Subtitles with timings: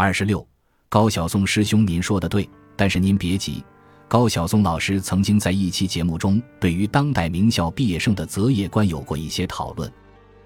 [0.00, 0.46] 二十六，
[0.88, 3.64] 高晓松师兄，您说的对，但是您别急。
[4.06, 9.92] 高晓松老师曾经在一期节目中，对于当代名校毕业生的择业观有过一些讨论。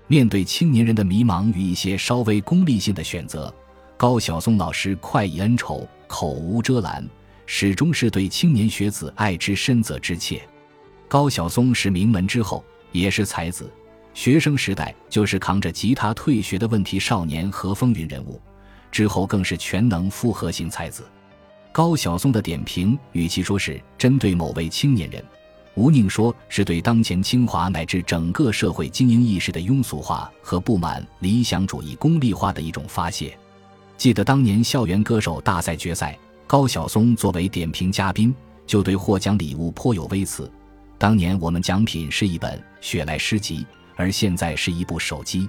[0.07, 3.55] 面对青年人的迷茫与一些稍微功利性的选择，
[3.99, 7.07] 高晓松老师快意恩仇，口无遮拦，
[7.45, 10.41] 始终是对青年学子爱之深责之切。
[11.09, 13.71] 高晓松是名门之后，也是才子。
[14.15, 18.41] 学生时代就是扛着吉他退学的问题少年和风云人物，
[18.93, 21.03] 之后更是全能复合型才子。
[21.73, 25.25] 高晓松的点评，与其说是针对某位青年人，
[25.75, 33.37] 吴宁说是对当前清华乃至整个社会精英意识的庸俗化和不满理想主义功利化的一种发泄。
[33.97, 38.33] 记得当年校园歌手大赛决赛，高晓松作为点评嘉宾，
[38.67, 40.49] 就对获奖礼物颇有微词。
[40.99, 43.67] 当年我们奖品是一本雪莱诗集。
[43.95, 45.47] 而现在是一部手机，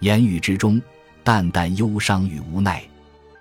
[0.00, 0.80] 言语之中
[1.24, 2.82] 淡淡忧伤与无奈。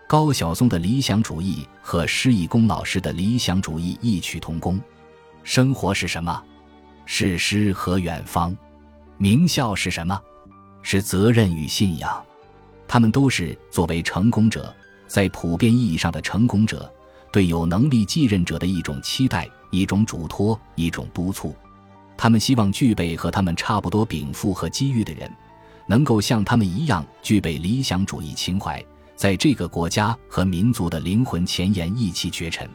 [0.07, 4.79] 高晓松的理想主义和施一公老师的理想主义异曲同工。
[5.43, 6.43] 生活是什么？
[7.05, 8.55] 是诗和远方。
[9.17, 10.19] 名校是什么？
[10.81, 12.23] 是责任与信仰。
[12.87, 14.73] 他们都是作为成功者，
[15.07, 16.91] 在普遍意义上的成功者，
[17.31, 21.55] 对有能力继任者的一种期待、一种嘱托、一种督促。
[22.17, 25.31] 他们希望具备和他们差不多禀赋和机遇的人，
[25.91, 28.81] 能够像他们一样具备理想主义情怀，
[29.13, 32.65] 在这个国家和民族的灵魂前沿一骑绝尘。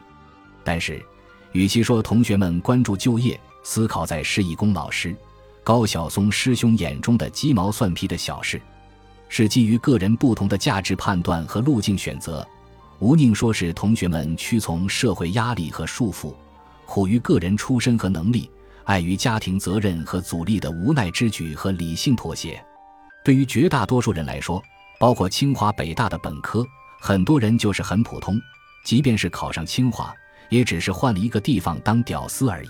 [0.63, 1.03] 但是，
[1.51, 5.15] 与其说同学们关注就业、思考在施一公老师、
[5.63, 8.61] 高晓松师兄眼中的鸡毛蒜皮的小事，
[9.29, 12.47] 是基于个人不同的价值判断和路径选择，
[12.99, 16.35] 吴宁说是同学们屈从社会压力和束缚，
[16.85, 18.47] 苦于个人出身和能力。
[18.83, 22.63] 碍于家庭责任和阻力的无奈之举和理性妥协，
[23.27, 24.63] 对于绝大多数人来说，
[24.97, 26.65] 包括清华北大的本科，
[26.97, 28.39] 很多人就是很普通。
[28.85, 30.15] 即便是考上清华，
[30.47, 32.69] 也只是换了一个地方当屌丝而已。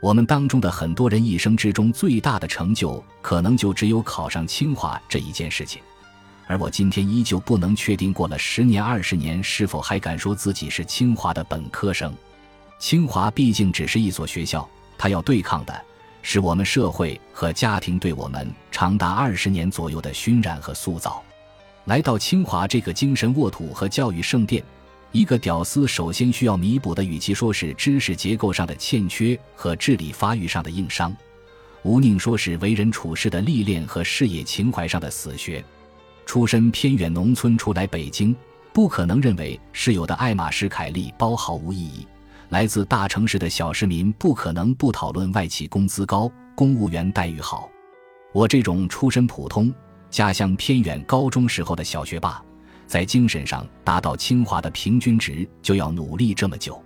[0.00, 5.82] 我们当中的很多人一生之中最大的成就，可能就只有考上清华这一件事情。
[6.46, 12.10] 而我今天依旧不能确定，过了十年、二十年，是否还敢说自己是清华的本科生。
[12.78, 14.66] 清华毕竟只是一所学校。
[14.96, 15.84] 他要对抗的
[16.26, 21.22] 是我们社会和家庭对我们长达二十年左右的熏染和塑造。
[21.84, 24.64] 来到清华这个精神沃土和教育圣殿，
[25.12, 31.14] 一个屌丝首先需要弥补的，与其说是知识结构上的欠缺和智力发育上的硬伤，
[31.82, 35.62] 吴宁说是为人处事的历练和事业情怀上的死穴。
[36.24, 38.34] 出身偏远农村出来北京，
[38.72, 42.06] 不可能认为室友的爱马仕、凯利包毫无意义。
[42.50, 47.68] 来自大城市的小市民不可能不讨论外企工资高、公务员待遇好。
[48.32, 49.72] 我这种出身普通、
[50.10, 52.42] 家乡偏远、高中时候的小学霸，
[52.86, 56.80] 在精神上达到清华的平均值，就要努力这么久。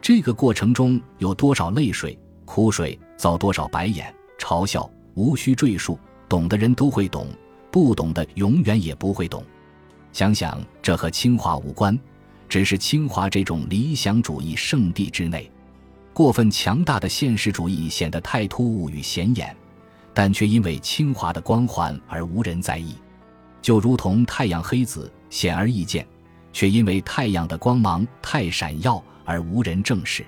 [0.00, 5.98] 这个过程中有多少泪水、苦水，遭多少白眼、嘲笑，无需赘述。
[6.28, 7.26] 懂的人都会懂，
[7.70, 9.44] 不懂的永远也不会懂。
[10.12, 11.98] 想想，这和清华无关。
[12.52, 15.50] 只是清华这种理想主义圣地之内，
[16.12, 19.56] 过分强大的现实主义显得太突兀与显眼，
[20.12, 22.94] 但却因为清华的光环而无人在意。
[23.62, 26.06] 就如同太阳黑子显而易见，
[26.52, 30.22] 却因为太阳的光芒太闪耀而无人正视。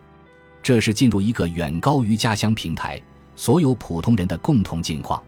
[0.62, 2.98] 这是进入一个远高于家乡平台
[3.36, 5.22] 所有普通人的共同境况。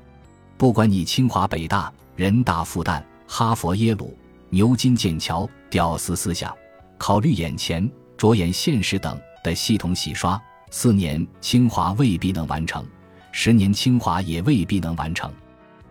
[0.56, 4.16] 不管你清华、北大、人大、复旦、哈佛、耶鲁、
[4.48, 6.56] 牛津、剑桥，屌丝思想。
[6.98, 10.40] 考虑眼前、着眼现实等的系统洗刷，
[10.70, 12.84] 四年清华未必能完成，
[13.32, 15.32] 十年清华也未必能完成，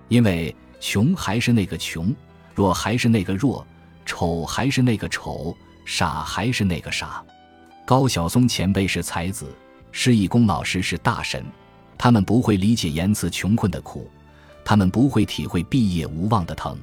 [0.07, 2.13] 因为穷还是那个穷，
[2.53, 3.65] 弱还是那个弱，
[4.05, 5.55] 丑还是那个丑，
[5.85, 7.23] 傻还是那个傻。
[7.85, 9.55] 高晓松前辈是才子，
[9.91, 11.45] 施一公老师是大神，
[11.97, 14.09] 他们不会理解言辞穷困的苦，
[14.63, 16.77] 他们不会体会毕业无望的疼，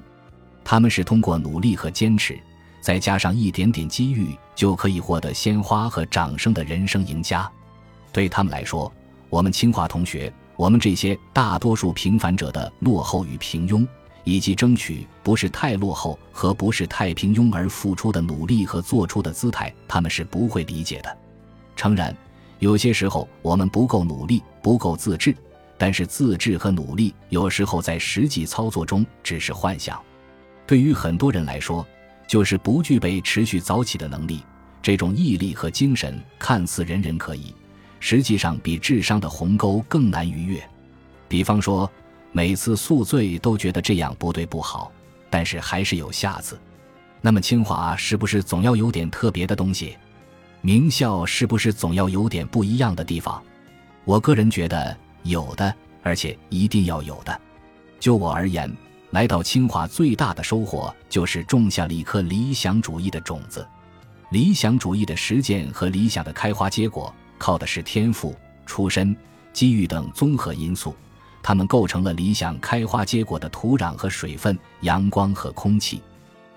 [0.62, 2.38] 他们是通过努力和坚持。
[2.82, 7.50] 再加上一点点机遇，就可以获得鲜花和掌声的人生赢家。
[8.12, 8.92] 对他们来说，
[9.30, 13.86] 我们清华同学，我们这些大多数平凡者的落后与平庸，
[14.24, 21.18] 以及争取不是太落后和不是太平庸而付出的努力和做出的姿态，他们是不会理解的。
[21.76, 22.14] 诚然，
[22.58, 25.34] 有些时候我们不够努力，不够自制，
[25.78, 29.98] 但是自制和努力有时候在实际操作中只是幻想。
[30.66, 31.86] 对于很多人来说，
[32.32, 34.42] 就是不具备持续早起的能力，
[34.80, 37.54] 这种毅力和精神看似人人可以，
[38.00, 40.58] 实际上比智商的鸿沟更难逾越。
[41.28, 41.90] 比方说，
[42.32, 44.90] 每次宿醉都觉得这样不对不好，
[45.28, 46.58] 但是还是有下次。
[47.20, 49.98] 那么清华是不是总要有点特别的东西？
[50.62, 53.42] 名校是不是总要有点不一样的地方？
[54.06, 57.40] 我个人觉得有的，而且一定要有的。
[58.00, 58.74] 就我而言，
[59.12, 63.66] 来到清华最大的收获就是种下了一颗理想主义的种子。
[64.30, 69.14] 理想主义的实践和理想的开花结果，靠的是天赋、出身、
[69.52, 70.96] 机遇等综合因素，
[71.42, 76.00] 它们构成了理想开花结果的土壤和水分、阳光和空气。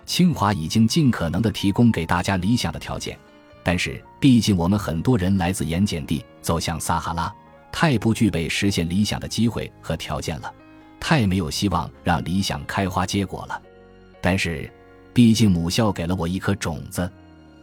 [0.05, 3.19] 清华已经尽可能的提供给大家理想的条件，
[3.63, 7.33] 但是毕竟我们很多人来自盐碱地，走向撒哈拉，
[7.69, 10.53] 太不具备实现理想的机会和条件了，
[11.07, 13.61] 太没有希望让理想开花结果了。
[14.19, 14.67] 但是，
[15.13, 17.07] 毕竟母校给了我一颗种子，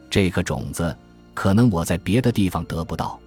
[0.09, 0.97] 这颗种子
[1.35, 3.19] 可能我在别的地方得不到。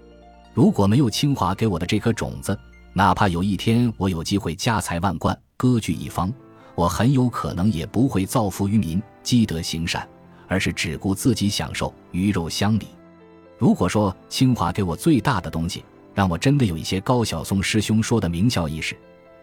[0.54, 2.58] 如果没有清华给我的这颗种子，
[2.94, 6.34] 哪怕有一天我有机会家财万贯，割据一方。
[6.76, 10.08] 我很有可能也不会造福于民、积德行善，
[10.48, 12.88] 而是只顾自己享受、鱼肉乡里。
[13.58, 15.84] 如果说清华给我最大的东西，
[16.14, 18.96] 让我真的有一些高晓松师兄说的名校意识，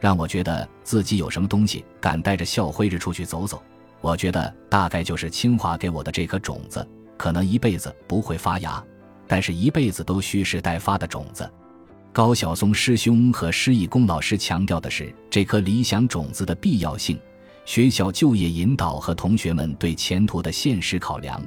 [0.02, 3.62] 让我觉得自己有什么东西敢带着校徽着出去走走，
[4.00, 6.84] 我觉得大概就是清华给我的这颗种子，
[7.16, 8.84] 可能一辈子不会发芽，
[9.28, 11.48] 但是一辈子都蓄势待发的种子。
[12.12, 17.16] 高晓松师兄和施义公老师强调的是这颗理想种子的必要性，
[17.64, 21.40] 学校就业引导和同学们对前途的现实考量，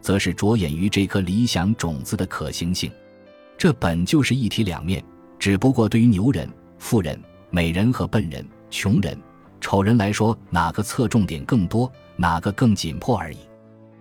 [0.00, 2.90] 则是着眼于这颗理想种子的可行性。
[3.56, 5.00] 这本就是一体两面，
[5.38, 6.50] 只不过对于牛人、
[6.80, 7.16] 富人、
[7.54, 9.16] 美人和笨人、穷人、
[9.60, 13.36] 丑人来说，哪个侧重点更多，哪个更紧迫而已。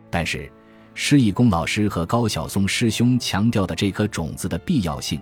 [0.10, 0.50] 但是，
[0.94, 5.20] 施义公老师和高晓松师兄强调的这颗种子的必要性。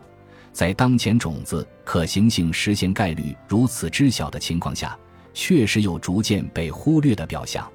[0.53, 4.95] 在当前种子可行性实现概率如此之小的情况下，
[5.33, 7.67] 确实有逐渐被忽略的表象。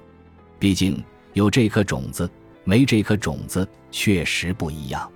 [0.57, 1.03] 毕竟
[1.33, 2.29] 有这颗种子，
[2.63, 5.11] 没这颗种子确实不一样，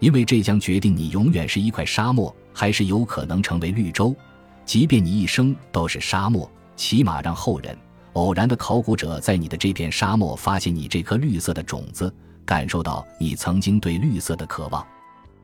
[0.00, 4.12] 因为这将决定你永远是一块沙漠，还是有可能成为绿洲。
[4.64, 7.76] 即便你一生都是沙漠，起码让后人
[8.14, 12.12] 偶然的考古者在你的这片沙漠发现你这颗绿色的种子，
[12.44, 14.86] 感受到你曾经对绿色的渴望。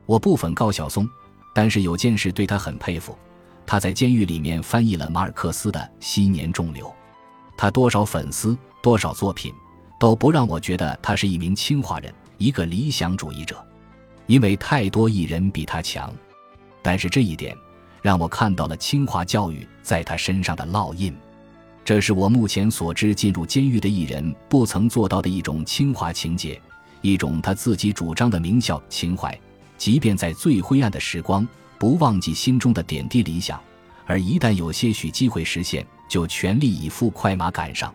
[0.05, 1.07] 我不粉高晓松。
[1.51, 3.17] 但是有件事对他很佩服，
[3.65, 6.85] 他在监狱里面翻译了马尔克斯的《昔年仲流》，
[7.57, 9.51] 他多少粉丝，多少作品，
[9.99, 13.61] 都不让我觉得他是一名清华人，一个理想主义者，
[14.27, 16.13] 因为太多艺人比他强。
[16.83, 17.57] 但是这一点
[18.01, 21.15] 让我看到了清华教育在他身上的烙印，
[21.83, 26.61] 这是我目前所知进入监狱的艺人不曾做到的一种清华情节，
[27.01, 29.37] 一种他自己主张的名校情怀。
[29.77, 31.47] 即便在最灰暗的时光，
[31.77, 33.57] 不忘记心中的点滴理想；
[34.05, 37.93] 而一旦有些许机会实现，就全力以赴，快马赶上。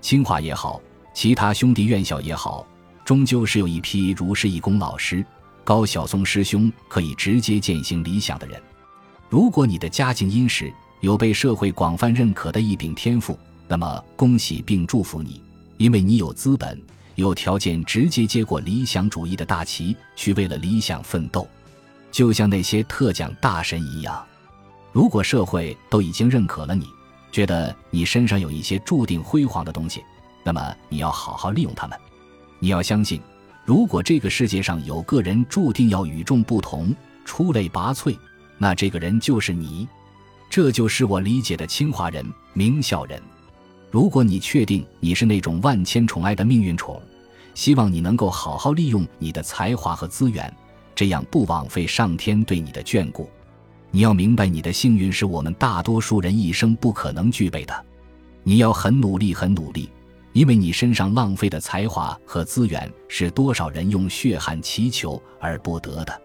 [0.00, 0.80] 清华也好，
[1.14, 2.66] 其他兄弟院校也好，
[3.06, 5.24] 终究是有一批如是义工老师、
[5.64, 8.62] 高晓松师兄可以直接践行理想的人。
[9.34, 13.36] 如果你的家境殷实，有被社会广泛认可的一柄天赋，
[13.66, 15.42] 那么恭喜并祝福你，
[15.76, 16.80] 因为你有资本。
[17.16, 21.48] 有条件直接接过理想主义的大旗，去为了理想奋斗，
[22.12, 24.24] 就像那些特奖大神一样。
[24.92, 26.86] 如果社会都已经认可了你，
[27.32, 30.00] 觉得你身上有一些注定辉煌的东西，
[30.44, 31.98] 那么你要好好利用他们。
[32.60, 33.20] 你要相信，
[33.64, 36.94] 如果这个世界上有个人注定要与众不同、
[37.24, 38.16] 出类拔萃，
[38.58, 39.86] 那这个人就是你。
[40.50, 43.20] 这就是我理解的清华人、名校人。
[43.90, 47.00] 如果你确定你是那种万千宠爱的命运宠，
[47.54, 50.52] 希望你能够好好利用你的才华和资源，
[50.94, 53.28] 这样不枉费上天对你的眷顾。
[53.90, 57.86] 你要明白，你的幸运是我们大多数人一生不可能具备的。
[58.42, 59.88] 你要很努力，很努力，
[60.32, 66.22] 因为你身上浪费的才华和资源是多少人用血汗祈求而不得的。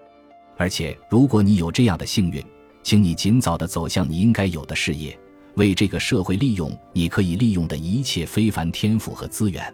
[0.60, 2.44] 而且，如果你有这样的幸运，
[2.84, 5.18] 请你尽早的走向你应该有的事业。
[5.56, 9.74] 为这个社会利用你可以利用的一切非凡天赋和资源，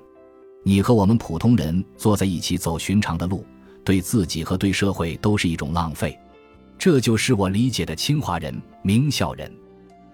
[0.64, 3.44] 你和我们普通人坐在一起走寻常的路，
[3.84, 6.16] 对自己和对社会都是一种浪费。
[6.78, 9.52] 这就是我理解的清华人、名校人。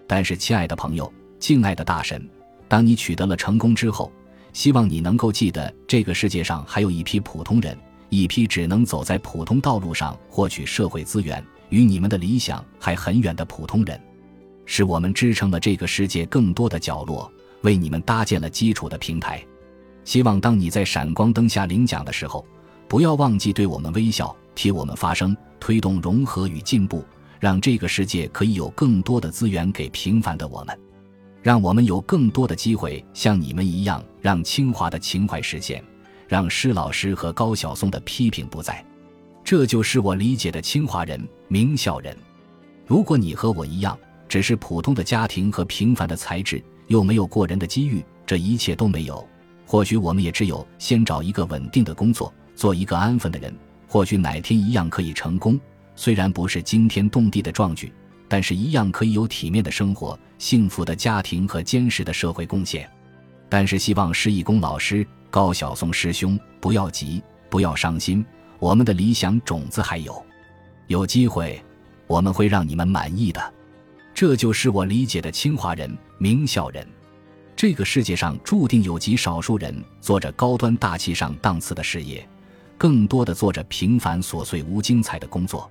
[0.06, 2.26] 但是，亲爱的朋友，敬爱的大神，
[2.66, 4.10] 当你取得了成功之后，
[4.54, 7.76] 希望你能够记得，这个世界上还有一批普通人，
[8.12, 13.98] 一批只能走在普通道路上获取社会资源，与你们的理想还很远的普通人。
[14.66, 19.42] 是我们支撑了这个世界更多的角落，为你们搭建了基础的平台。
[20.04, 22.44] 希望当你在闪光灯下领奖的时候，
[22.86, 27.02] 不要忘记对我们微笑，替我们发声，推动融合与进步，
[27.40, 30.78] 让这个世界可以有更多的资源给平凡的我们。
[31.40, 35.82] 让我们有更多的机会像你们一样，让清华的情怀实现，
[36.32, 38.82] 让施老师和高晓松的批评不在。
[39.44, 42.16] 这就是我理解的清华人、名校人。
[42.86, 43.98] 如果你和我一样，
[44.30, 49.22] 只是普通的家庭和平凡的才智，又没有过人的机遇，这一切都没有。
[49.66, 53.54] 或许我们也只有先找一个稳定的工作，做一个安分的人。
[53.86, 55.60] 或许哪天一样可以成功，
[55.94, 57.92] 虽然不是惊天动地的壮举，
[58.26, 62.90] 但是一样可以有体面的生活、幸福的家庭和坚实的社会贡献。
[63.50, 68.22] 但是希望施义公老师、高晓松师兄不要急，不要伤心，
[68.58, 70.22] 我们的理想种子还有，
[70.88, 71.58] 有机会，
[72.06, 73.54] 我们会让你们满意的。
[74.12, 76.86] 这就是我理解的清华人、名校人。
[77.56, 82.28] 这个世界上注定有极少数人做着高端大气上档次的事业。
[82.76, 85.70] 更多的做着平凡琐碎无精彩的工作，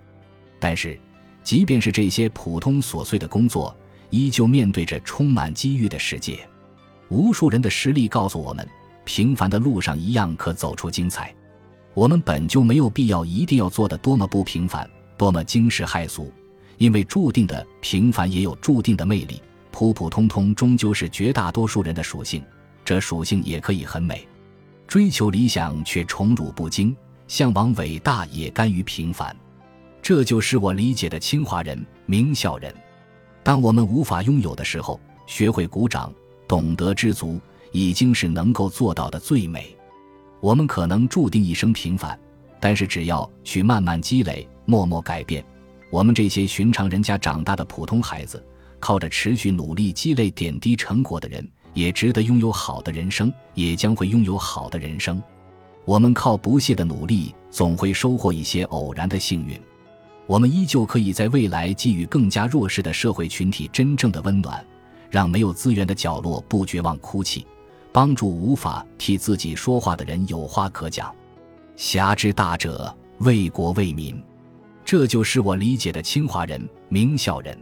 [0.59, 0.99] 但是，
[1.43, 3.75] 即便是这些普通琐碎的工作，
[4.09, 6.39] 依旧面对着充满机遇的世界。
[7.09, 8.67] 无数人的实力告诉我们，
[9.03, 11.33] 平凡的路上一样可走出精彩。
[11.93, 16.31] 我们本就没有必要一定要做的多么不平凡，多么惊世骇俗，
[16.77, 19.41] 因为注定的平凡也有注定的魅力。
[19.71, 22.43] 普普通通终究是绝大多数人的属性，
[22.83, 24.27] 这属性也可以很美。
[24.87, 26.95] 追求理想却宠辱不惊，
[27.27, 29.35] 向往伟大也甘于平凡，
[30.01, 32.73] 这就是我理解的清华人、名校人。
[33.43, 36.13] 当我们无法拥有的时候，学会鼓掌，
[36.47, 37.39] 懂得知足，
[37.71, 39.75] 已经是能够做到的最美。
[40.39, 42.17] 我们可能注定一生平凡，
[42.59, 45.43] 但是只要去慢慢积累，默默改变，
[45.89, 48.43] 我们这些寻常人家长大的普通孩子，
[48.79, 51.47] 靠着持续努力积累点滴成果的人。
[51.73, 55.23] 也值得拥有好的人生，也将会拥有好的人生。
[55.85, 59.57] 我们靠不懈的努力，总会收获一些偶然的幸运。
[60.27, 64.61] 我们依旧可以在未来给予更加弱势的社会群体真正的温暖，
[65.09, 67.47] 让没有资源的角落不绝望哭泣，
[67.91, 71.13] 帮助无法替自己说话的人有话可讲。
[71.75, 74.21] 侠之大者，为国为民，
[74.85, 77.57] 这就是我理解的清华人、名校人。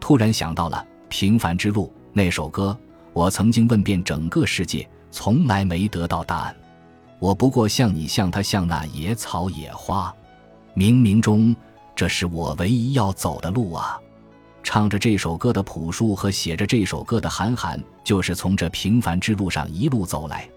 [0.00, 0.76] 突然想到了
[1.08, 2.76] 《平凡之路》那首歌。
[3.12, 6.56] 我曾经问遍整个世界，从来没得到答案。
[7.20, 10.12] 我不过像你，像他，像那野草野花。
[10.74, 11.54] 冥冥中，
[11.94, 14.00] 这是我唯一要走的路啊！
[14.64, 20.48] 唱着这首歌的朴树和写着这首歌的韩寒，就是从这平凡之路上一路走来。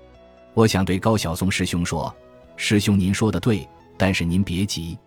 [0.53, 2.11] 我想对高晓松师兄说
[2.55, 4.97] ：“师兄，您说的对，但是您别急。”